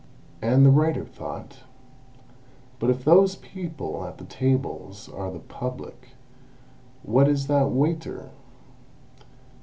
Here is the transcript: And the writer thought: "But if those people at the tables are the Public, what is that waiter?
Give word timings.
And 0.41 0.65
the 0.65 0.71
writer 0.71 1.05
thought: 1.05 1.59
"But 2.79 2.89
if 2.89 3.05
those 3.05 3.35
people 3.35 4.03
at 4.07 4.17
the 4.17 4.23
tables 4.25 5.07
are 5.07 5.29
the 5.31 5.37
Public, 5.37 6.15
what 7.03 7.27
is 7.27 7.45
that 7.45 7.69
waiter? 7.69 8.31